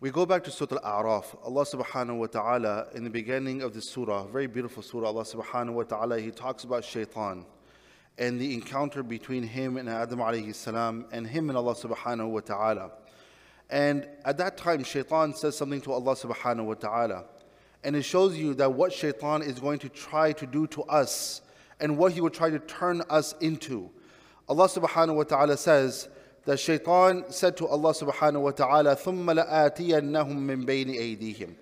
[0.00, 1.36] We go back to Surah Al-A'raf.
[1.44, 5.74] Allah subhanahu wa ta'ala, in the beginning of the surah, very beautiful surah, Allah subhanahu
[5.74, 7.44] wa ta'ala, He talks about shaitan
[8.16, 12.40] and the encounter between him and Adam alayhi salam and him and Allah subhanahu wa
[12.40, 12.92] ta'ala.
[13.68, 17.24] And at that time, shaitan says something to Allah subhanahu wa ta'ala.
[17.84, 21.42] And it shows you that what shaitan is going to try to do to us
[21.78, 23.90] and what he will try to turn us into.
[24.48, 26.08] Allah subhanahu wa ta'ala says,
[26.45, 31.55] the shaitan said to Allah subhanahu wa ta'ala, ثُمَّ لَآتِيَنَّهُم مِّن بَيْنِ أَيْدِيهِمْ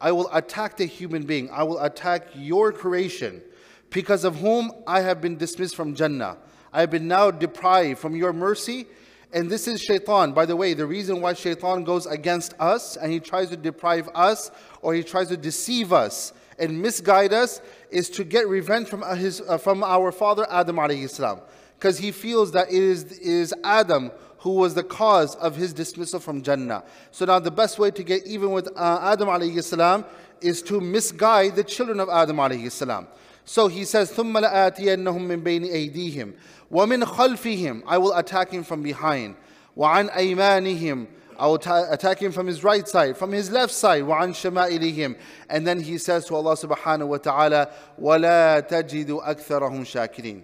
[0.00, 1.50] I will attack the human being.
[1.50, 3.42] I will attack your creation
[3.90, 6.36] because of whom I have been dismissed from Jannah.
[6.72, 8.86] I have been now deprived from your mercy.
[9.32, 10.32] And this is shaitan.
[10.32, 14.08] By the way, the reason why shaitan goes against us and he tries to deprive
[14.14, 19.02] us or he tries to deceive us and misguide us is to get revenge from,
[19.16, 21.40] his, uh, from our father Adam alayhi salam
[21.82, 25.72] because he feels that it is, it is Adam who was the cause of his
[25.72, 26.84] dismissal from Jannah.
[27.10, 30.04] So now the best way to get even with uh, Adam alayhi salam
[30.40, 33.08] is to misguide the children of Adam alayhi salam.
[33.44, 36.34] So he says, ثُمَّ لَآتِيَنَّهُم مِّن بَيْنِ أَيْدِيهِمْ
[36.70, 39.36] وَمِنْ خَلْفِهِمْ I will attack him from behind.
[39.76, 41.06] وَعَنْ أَيْمَانِهِمْ
[41.38, 45.16] I will ta- attack him from his right side, from his left side, وَعَنْ شَمَائِلِهِمْ
[45.48, 50.42] And then he says to Allah subhanahu wa ta'ala, وَلَا تَجِدُ أَكْثَرَهُمْ شَاكِرِينَ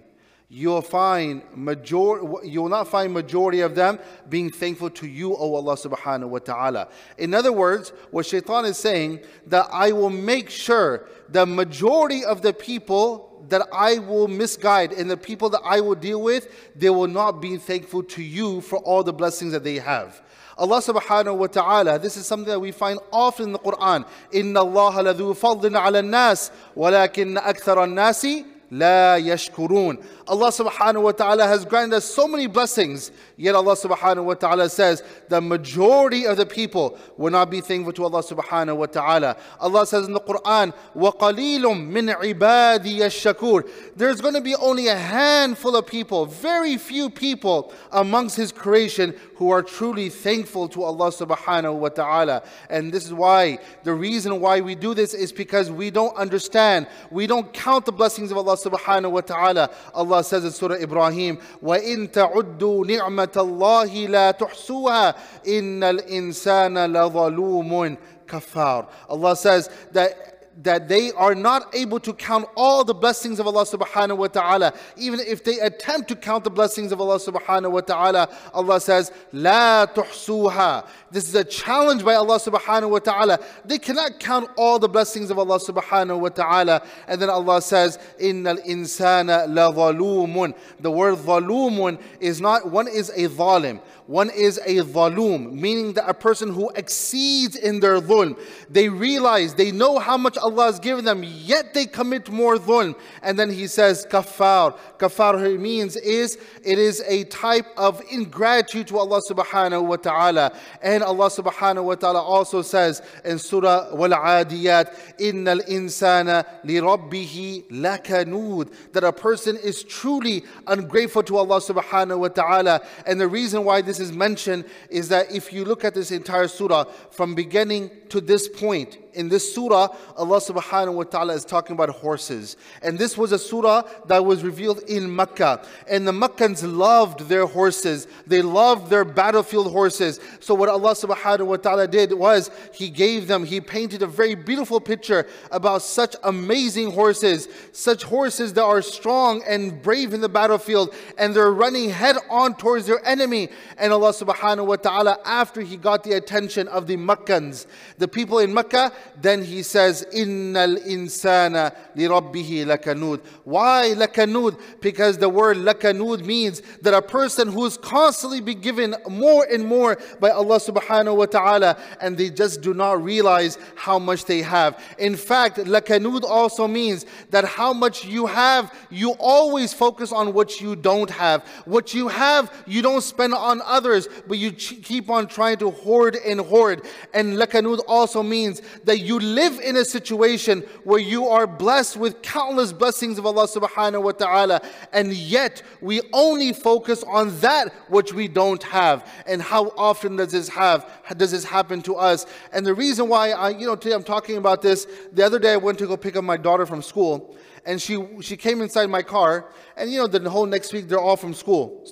[0.52, 5.76] you'll find major you'll not find majority of them being thankful to you o allah
[5.76, 11.08] subhanahu wa ta'ala in other words what shaitan is saying that i will make sure
[11.28, 15.94] the majority of the people that i will misguide and the people that i will
[15.94, 19.76] deal with they will not be thankful to you for all the blessings that they
[19.76, 20.20] have
[20.58, 24.06] Allah subhanahu wa ta'ala, this is something that we find often in the Quran.
[24.30, 31.45] Inna Allah ladhu fadlin ala nas, walakin akthara nasi لا يشكرون Allah subhanahu wa ta'ala
[31.45, 36.37] has granted us so many blessings, yet Allah subhanahu wa ta'ala says the majority of
[36.37, 39.37] the people will not be thankful to Allah subhanahu wa ta'ala.
[39.59, 44.95] Allah says in the Quran, وَقَلِيلٌ مِّنْ عِبَادِيَ الشَّكُورِ There's going to be only a
[44.95, 51.11] handful of people, very few people amongst His creation who are truly thankful to Allah
[51.11, 52.41] subhanahu wa ta'ala.
[52.71, 56.87] And this is why, the reason why we do this is because we don't understand,
[57.11, 59.70] we don't count the blessings of Allah subhanahu wa ta'ala.
[59.94, 65.14] Allah says in Surah Ibrahim, وَإِن تَعُدُّوا نِعْمَةَ اللَّهِ لَا تُحْصُوهَا
[65.46, 67.96] إِنَّ الْإِنسَانَ لَظَلُومٌ
[68.28, 73.46] كَفَّارٌ Allah says that that they are not able to count all the blessings of
[73.46, 74.74] Allah subhanahu wa ta'ala.
[74.96, 79.10] Even if they attempt to count the blessings of Allah subhanahu wa ta'ala, Allah says,
[79.32, 80.86] La tuhsuha.
[81.10, 83.40] This is a challenge by Allah subhanahu wa ta'ala.
[83.64, 86.82] They cannot count all the blessings of Allah subhanahu wa ta'ala.
[87.08, 90.54] And then Allah says, Innal insana la zalumun.
[90.78, 93.80] The word zalumun is not, one is a zalim.
[94.10, 98.36] One is a dhaloom, meaning that a person who exceeds in their dhulm.
[98.68, 102.96] They realize, they know how much Allah has given them, yet they commit more dhulm.
[103.22, 104.76] And then he says, kafar.
[104.98, 110.58] Kafar means is, it is a type of ingratitude to Allah subhanahu wa ta'ala.
[110.82, 118.72] And Allah subhanahu wa ta'ala also says in Surah Wal-Adiyat, Innal insana li rabbihi lakanud.
[118.90, 122.84] That a person is truly ungrateful to Allah subhanahu wa ta'ala.
[123.06, 126.48] And the reason why this is mentioned is that if you look at this entire
[126.48, 131.74] surah from beginning to this point, in this surah, Allah subhanahu wa ta'ala is talking
[131.74, 132.56] about horses.
[132.82, 135.62] And this was a surah that was revealed in Mecca.
[135.88, 138.06] And the Meccans loved their horses.
[138.26, 140.20] They loved their battlefield horses.
[140.40, 144.34] So what Allah subhanahu wa ta'ala did was He gave them, He painted a very
[144.34, 150.28] beautiful picture about such amazing horses, such horses that are strong and brave in the
[150.28, 153.48] battlefield, and they're running head on towards their enemy.
[153.78, 157.66] And Allah subhanahu wa ta'ala, after He got the attention of the Meccans,
[157.98, 163.20] the people in Mecca, then he says, Innal insana li rabbihi lakanud.
[163.44, 164.58] Why lakanud?
[164.80, 169.64] Because the word lakanud means that a person who is constantly be given more and
[169.64, 174.42] more by Allah subhanahu wa ta'ala, and they just do not realize how much they
[174.42, 174.82] have.
[174.98, 180.60] In fact, lakanud also means that how much you have, you always focus on what
[180.60, 181.46] you don't have.
[181.64, 186.16] What you have, you don't spend on others, but you keep on trying to hoard
[186.16, 186.86] and hoard.
[187.12, 192.22] And lakanud also means that you live in a situation where you are blessed with
[192.22, 194.60] countless blessings of Allah subhanahu wa ta'ala,
[194.92, 199.08] and yet we only focus on that which we don't have.
[199.26, 202.26] And how often does this have does this happen to us?
[202.52, 205.52] And the reason why I, you know, today I'm talking about this, the other day
[205.52, 208.88] I went to go pick up my daughter from school, and she she came inside
[208.90, 211.86] my car, and you know, the whole next week they're all from school.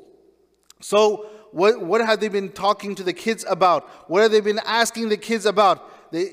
[0.81, 3.89] So what, what have they been talking to the kids about?
[4.11, 5.98] What have they been asking the kids about?
[6.11, 6.33] They,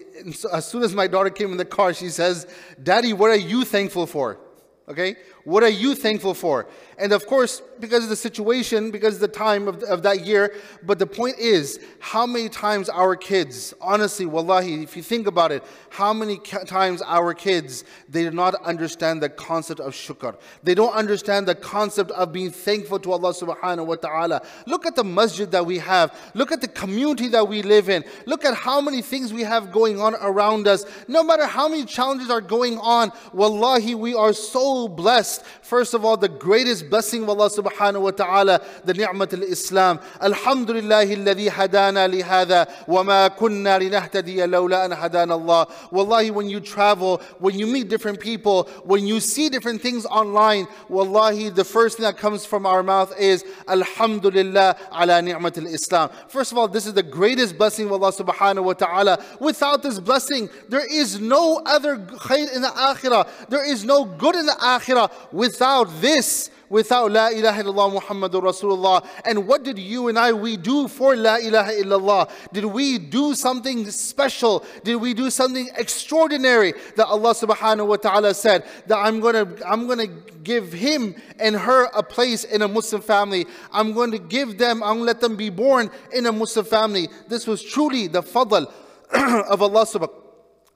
[0.51, 2.48] as soon as my daughter came in the car, she says,
[2.81, 4.39] Daddy, what are you thankful for?
[4.88, 5.16] Okay?
[5.45, 6.68] What are you thankful for?
[6.97, 10.56] And of course, because of the situation, because of the time of, of that year,
[10.81, 15.51] but the point is, how many times our kids, honestly, wallahi, if you think about
[15.51, 20.36] it, how many times our kids, they do not understand the concept of shukr.
[20.63, 24.41] They don't understand the concept of being thankful to Allah subhanahu wa ta'ala.
[24.65, 26.18] Look at the masjid that we have.
[26.33, 28.03] Look at the community that we live in.
[28.25, 30.86] Look at how many things we have going on around us.
[31.07, 34.88] No matter how many challenges are going on, wallahi, we are so
[35.35, 35.65] blessed.
[35.65, 39.99] First of all, the greatest blessing of Allah subhanahu wa ta'ala, the ni'mat al-Islam.
[40.21, 45.67] Alhamdulillah alladhi hadana li hadha wa ma kunna linahtadiya lawla an hadana Allah.
[45.91, 50.67] Wallahi, when you travel, when you meet different people, when you see different things online,
[50.89, 56.09] wallahi, the first thing that comes from our mouth is Alhamdulillah ala ni'mat al-Islam.
[56.27, 59.23] First of all, this is the greatest blessing of Allah subhanahu wa ta'ala.
[59.39, 63.27] Without this blessing, there is no other khair in the akhirah.
[63.49, 69.06] There is no good in the akhirah without this without La ilaha illallah Muhammadur Rasulullah.
[69.24, 72.30] And what did you and I, we do for La ilaha illallah?
[72.54, 74.66] Did we do something special?
[74.83, 79.88] Did we do something extraordinary that Allah subhanahu wa ta'ala said that I'm gonna, I'm
[79.88, 83.45] gonna give him and her a place in a Muslim family.
[83.72, 87.10] I'm going to give them, I'm gonna let them be born in a Muslim family.
[87.27, 88.72] This was truly the fadl
[89.50, 90.25] of Allah subhanahu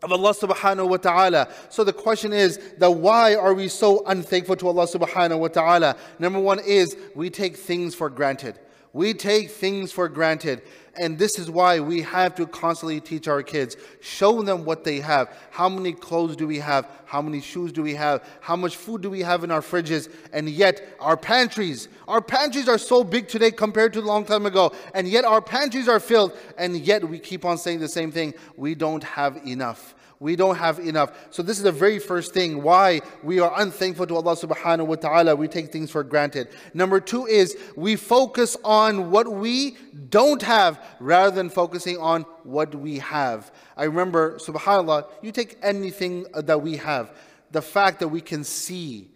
[0.01, 1.49] of Allah subhanahu wa ta'ala.
[1.69, 5.95] So the question is that why are we so unthankful to Allah subhanahu wa ta'ala?
[6.19, 8.59] Number one is we take things for granted.
[8.93, 10.61] We take things for granted.
[10.99, 14.99] And this is why we have to constantly teach our kids, show them what they
[14.99, 15.33] have.
[15.49, 16.89] How many clothes do we have?
[17.05, 18.27] How many shoes do we have?
[18.41, 20.11] How much food do we have in our fridges?
[20.33, 24.45] And yet, our pantries, our pantries are so big today compared to a long time
[24.45, 24.73] ago.
[24.93, 26.35] And yet, our pantries are filled.
[26.57, 29.95] And yet, we keep on saying the same thing we don't have enough.
[30.21, 31.13] We don't have enough.
[31.29, 34.95] So this is the very first thing why we are unthankful to Allah subhanahu wa
[34.95, 35.33] ta'ala.
[35.33, 36.49] We take things for granted.
[36.73, 39.77] Number two is we focus on what we
[40.09, 43.49] don't have rather than focusing on what we have.
[43.77, 47.15] I remember, subhanAllah, you take anything that we have.
[47.51, 49.11] The fact that we can see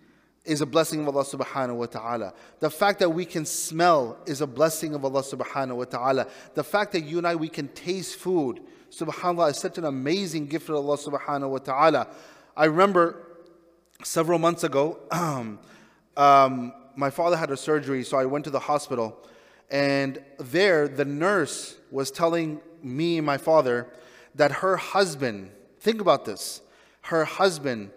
[0.45, 2.33] is a blessing of Allah subhanahu wa ta'ala.
[2.61, 6.27] The fact that we can smell is a blessing of Allah subhanahu wa ta'ala.
[6.53, 8.61] The fact that you and I, we can taste food
[8.93, 12.07] subhanAllah, is such an amazing gift of Allah subhanahu wa ta'ala.
[12.55, 13.27] I remember
[14.03, 14.99] several months ago,
[16.17, 19.17] um, my father had a surgery, so I went to the hospital.
[19.71, 23.87] And there, the nurse was telling me and my father
[24.35, 26.61] that her husband, think about this,
[27.01, 27.89] her husband,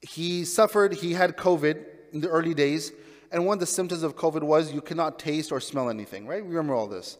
[0.00, 2.92] he suffered, he had COVID in the early days.
[3.30, 6.42] And one of the symptoms of COVID was you cannot taste or smell anything, right?
[6.42, 7.18] Remember all this.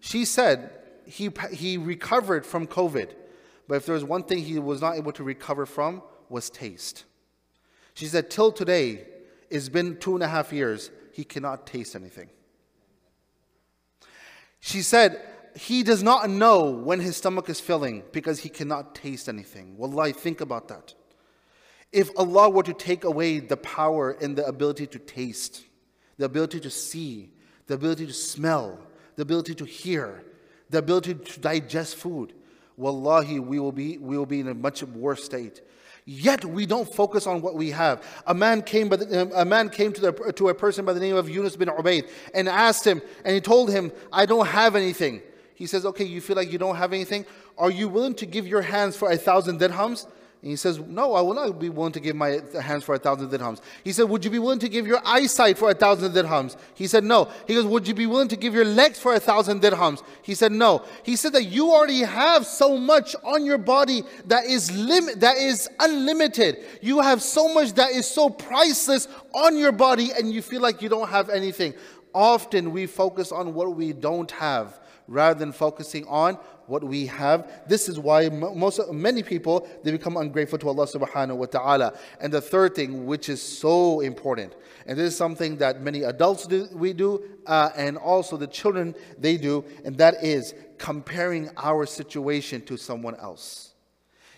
[0.00, 0.70] She said
[1.06, 3.10] he, he recovered from COVID,
[3.68, 7.04] but if there was one thing he was not able to recover from, was taste.
[7.94, 9.06] She said, till today,
[9.50, 12.28] it's been two and a half years, he cannot taste anything.
[14.60, 15.20] She said,
[15.56, 19.76] he does not know when his stomach is filling because he cannot taste anything.
[19.76, 20.94] Wallahi, think about that.
[21.92, 25.62] If Allah were to take away the power and the ability to taste,
[26.16, 27.30] the ability to see,
[27.66, 28.80] the ability to smell,
[29.14, 30.24] the ability to hear,
[30.70, 32.32] the ability to digest food,
[32.76, 35.60] wallahi, we will be, we will be in a much worse state.
[36.06, 38.04] Yet we don't focus on what we have.
[38.26, 41.00] A man came, by the, a man came to, the, to a person by the
[41.00, 44.76] name of Yunus bin Ubayd and asked him, and he told him, I don't have
[44.76, 45.22] anything.
[45.54, 47.24] He says, Okay, you feel like you don't have anything?
[47.56, 50.06] Are you willing to give your hands for a thousand dirhams?
[50.44, 52.98] And he says, No, I will not be willing to give my hands for a
[52.98, 53.62] thousand dirhams.
[53.82, 56.58] He said, Would you be willing to give your eyesight for a thousand dirhams?
[56.74, 57.30] He said, No.
[57.46, 60.02] He goes, Would you be willing to give your legs for a thousand dirhams?
[60.20, 60.84] He said, No.
[61.02, 65.38] He said that you already have so much on your body that is lim- that
[65.38, 66.58] is unlimited.
[66.82, 70.82] You have so much that is so priceless on your body, and you feel like
[70.82, 71.72] you don't have anything.
[72.12, 77.50] Often we focus on what we don't have rather than focusing on what we have.
[77.68, 81.98] This is why most many people they become ungrateful to Allah subhanahu wa ta'ala.
[82.20, 84.54] And the third thing, which is so important,
[84.86, 88.94] and this is something that many adults do, we do, uh, and also the children
[89.18, 93.73] they do, and that is comparing our situation to someone else.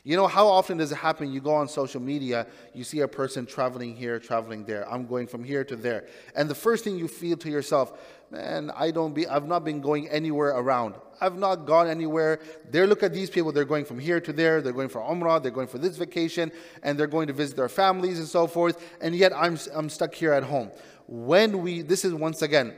[0.06, 1.32] You know, how often does it happen?
[1.32, 4.88] You go on social media, you see a person traveling here, traveling there.
[4.88, 6.06] I'm going from here to there.
[6.36, 7.98] And the first thing you feel to yourself,
[8.30, 10.94] man, I don't be, I've not been going anywhere around.
[11.20, 12.38] I've not gone anywhere.
[12.70, 15.42] They look at these people, they're going from here to there, they're going for Umrah,
[15.42, 16.52] they're going for this vacation,
[16.84, 18.80] and they're going to visit their families and so forth.
[19.00, 20.70] And yet I'm, I'm stuck here at home.
[21.08, 22.76] When we, this is once again,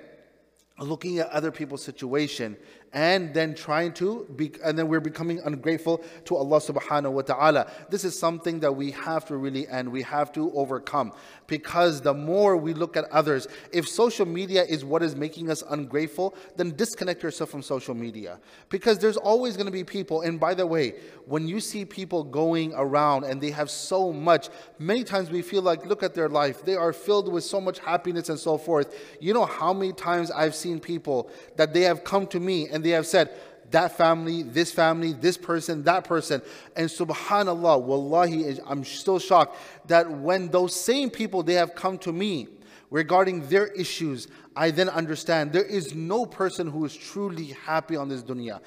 [0.79, 2.57] looking at other people's situation
[2.93, 7.71] and then trying to be, and then we're becoming ungrateful to Allah subhanahu wa ta'ala.
[7.91, 11.13] This is something that we have to really and we have to overcome
[11.47, 15.63] because the more we look at others, if social media is what is making us
[15.71, 20.23] ungrateful, then disconnect yourself from social media because there's always going to be people.
[20.23, 20.95] And by the way,
[21.27, 25.63] when you see people going around and they have so much, many times we feel
[25.63, 26.65] like, look at their life.
[26.65, 28.95] They are filled with so much happiness and so forth.
[29.21, 32.78] You know how many times I've seen people that they have come to me and
[32.85, 33.31] they have said,
[33.71, 36.41] that family, this family, this person, that person.
[36.75, 39.57] And subhanAllah, wallahi, I'm still shocked
[39.87, 42.49] that when those same people, they have come to me
[42.91, 48.09] regarding their issues, I then understand there is no person who is truly happy on
[48.09, 48.61] this dunya.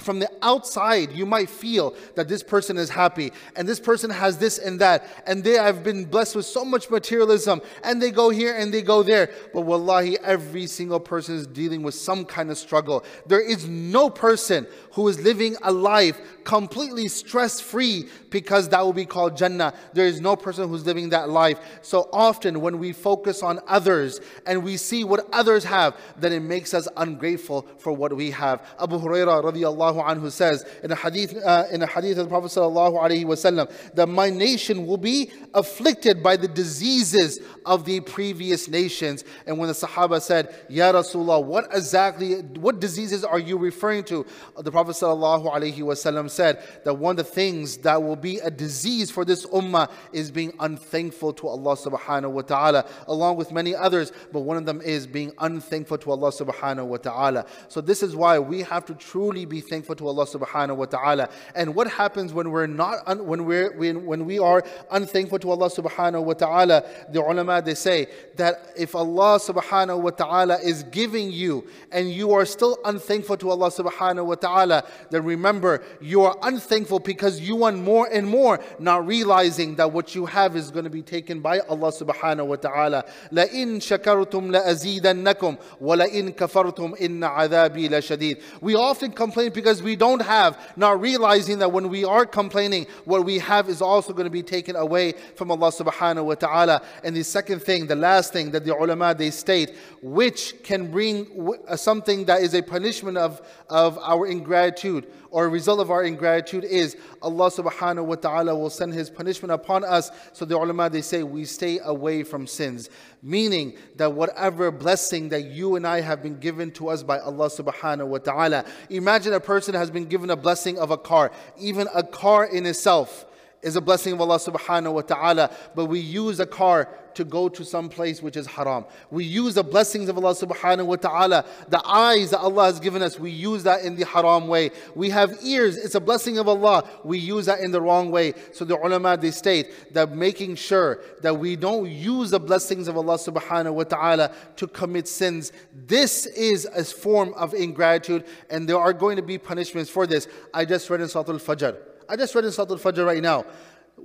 [0.00, 4.38] From the outside, you might feel that this person is happy and this person has
[4.38, 8.28] this and that, and they have been blessed with so much materialism, and they go
[8.28, 9.30] here and they go there.
[9.54, 13.04] But wallahi, every single person is dealing with some kind of struggle.
[13.26, 18.92] There is no person who is living a life completely stress free because that will
[18.92, 19.74] be called Jannah.
[19.92, 21.60] There is no person who's living that life.
[21.82, 26.40] So often, when we focus on others and we see what others have, then it
[26.40, 28.66] makes us ungrateful for what we have.
[28.80, 32.48] Abu Hurairah radiallahu anhu says in a hadith, uh, in a hadith of the Prophet
[32.48, 38.68] sallallahu alaihi wasallam, that my nation will be afflicted by the diseases of the previous
[38.68, 39.24] nations.
[39.46, 44.24] And when the Sahaba said, Ya Rasulullah, what exactly, what diseases are you referring to?
[44.58, 48.50] The Prophet sallallahu alaihi wasallam said that one of the things that will be a
[48.50, 53.74] disease for this ummah is being unthankful to Allah subhanahu wa ta'ala, along with many
[53.74, 54.12] others.
[54.32, 57.46] But one of them is being being unthankful to Allah subhanahu wa ta'ala.
[57.68, 61.28] So this is why we have to truly be thankful to Allah subhanahu wa ta'ala.
[61.54, 65.50] And what happens when we're not un- when we're when, when we are unthankful to
[65.50, 66.84] Allah subhanahu wa ta'ala?
[67.10, 68.06] The ulama they say
[68.36, 73.50] that if Allah subhanahu wa ta'ala is giving you and you are still unthankful to
[73.50, 78.60] Allah subhanahu wa ta'ala, then remember you are unthankful because you want more and more,
[78.78, 82.56] not realizing that what you have is going to be taken by Allah subhanahu wa
[82.56, 83.04] ta'ala.
[83.30, 89.81] La in shakartum la azidan لَأَزِيدَنَّكُمْ وَلَئِن كَفَرْتُمْ إِنَّ عَذَابِي لَشَدِيدٌ We often complain because
[89.81, 94.13] we don't have, not realizing that when we are complaining, what we have is also
[94.13, 96.81] going to be taken away from Allah subhanahu wa ta'ala.
[97.03, 101.55] And the second thing, the last thing that the ulama they state, which can bring
[101.67, 106.02] uh, something that is a punishment of, of our ingratitude or a result of our
[106.02, 110.10] ingratitude is Allah subhanahu wa ta'ala will send His punishment upon us.
[110.32, 112.88] So the ulama they say we stay away from sins.
[113.22, 117.50] Meaning that whatever blessing that you and I have been given to us by Allah
[117.50, 118.64] subhanahu wa ta'ala.
[118.88, 122.64] Imagine a person has been given a blessing of a car, even a car in
[122.64, 123.25] itself
[123.62, 127.48] is a blessing of Allah subhanahu wa ta'ala, but we use a car to go
[127.48, 128.84] to some place which is haram.
[129.10, 133.02] We use the blessings of Allah subhanahu wa ta'ala, the eyes that Allah has given
[133.02, 134.70] us, we use that in the haram way.
[134.94, 138.34] We have ears, it's a blessing of Allah, we use that in the wrong way.
[138.52, 142.96] So the ulama they state that making sure that we don't use the blessings of
[142.96, 148.78] Allah subhanahu wa ta'ala to commit sins, this is a form of ingratitude and there
[148.78, 150.28] are going to be punishments for this.
[150.52, 151.95] I just read in Surah Al-Fajr.
[152.08, 153.44] I just read in Surah Al-Fajr right now.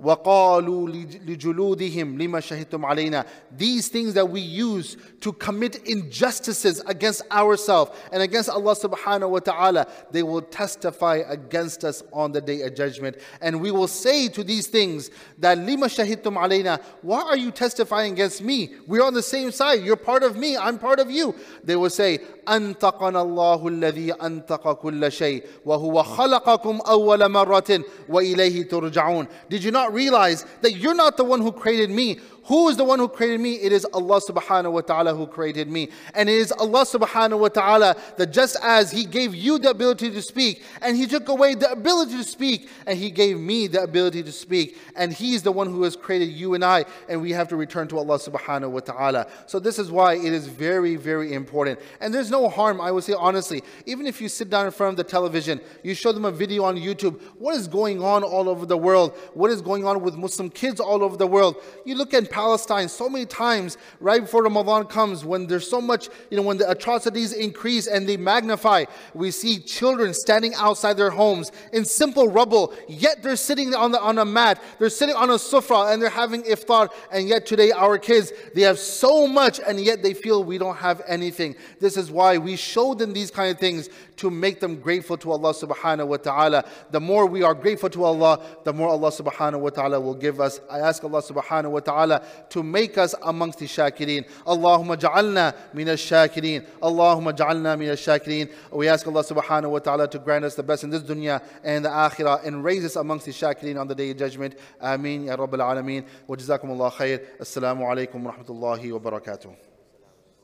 [0.03, 0.89] وَقَالُوا
[1.27, 3.27] لِجُلُودِهِمْ لِمَا شَهِدْتُمْ عَلَيْنَا
[3.57, 9.39] These things that we use to commit injustices against ourselves and against Allah subhanahu wa
[9.39, 13.17] ta'ala, they will testify against us on the day of judgment.
[13.41, 18.13] And we will say to these things that لِمَا شَهِدْتُمْ عَلَيْنَا Why are you testifying
[18.13, 18.75] against me?
[18.87, 19.83] We're on the same side.
[19.83, 20.57] You're part of me.
[20.57, 21.35] I'm part of you.
[21.65, 29.27] They will say, أنطقنا الله الذي أنطق كل شيء وهو خلقكم أول مرة وإليه ترجعون
[29.49, 32.84] Did you not realize that you're not the one who created me who is the
[32.84, 33.54] one who created me?
[33.54, 35.90] It is Allah subhanahu wa ta'ala who created me.
[36.16, 40.10] And it is Allah subhanahu wa ta'ala that just as He gave you the ability
[40.10, 43.84] to speak, and He took away the ability to speak, and He gave me the
[43.84, 47.22] ability to speak, and He is the one who has created you and I, and
[47.22, 49.28] we have to return to Allah subhanahu wa ta'ala.
[49.46, 51.80] So this is why it is very, very important.
[52.00, 54.94] And there's no harm, I would say honestly, even if you sit down in front
[54.94, 58.50] of the television, you show them a video on YouTube, what is going on all
[58.50, 59.16] over the world?
[59.36, 61.58] What is going on with Muslim kids all over the world?
[61.86, 66.10] You look at Palestine so many times right before Ramadan comes when there's so much,
[66.32, 68.86] you know, when the atrocities increase and they magnify.
[69.14, 74.02] We see children standing outside their homes in simple rubble, yet they're sitting on, the,
[74.02, 76.90] on a mat, they're sitting on a sufra and they're having iftar.
[77.12, 80.78] And yet today, our kids, they have so much and yet they feel we don't
[80.78, 81.56] have anything.
[81.80, 85.32] This is why we show them these kind of things to make them grateful to
[85.32, 86.66] Allah subhanahu wa ta'ala.
[86.92, 90.40] The more we are grateful to Allah, the more Allah subhanahu wa ta'ala will give
[90.40, 90.60] us.
[90.70, 94.25] I ask Allah subhanahu wa ta'ala ta'ala to make us amongst the shakirin.
[94.47, 96.65] Allahumma ja'alna min ash-shakirin.
[96.83, 98.51] Allahumma ja'alna min ash-shakirin.
[98.73, 101.85] We ask Allah subhanahu wa ta'ala to grant us the best in this dunya and
[101.85, 104.57] the akhirah and raise us amongst the shakirin on the day of judgment.
[104.81, 106.05] Ameen ya Rabbil Alameen.
[106.27, 107.21] Wa jazakumullah khair.
[107.41, 109.55] Assalamu alaikum wa rahmatullahi wa barakatuh.